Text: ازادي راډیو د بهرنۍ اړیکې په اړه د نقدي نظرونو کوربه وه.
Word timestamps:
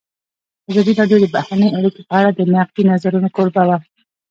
ازادي 0.69 0.93
راډیو 0.99 1.21
د 1.21 1.25
بهرنۍ 1.35 1.69
اړیکې 1.77 2.01
په 2.09 2.13
اړه 2.19 2.29
د 2.33 2.39
نقدي 2.55 2.83
نظرونو 2.91 3.29
کوربه 3.35 3.63
وه. 3.67 3.77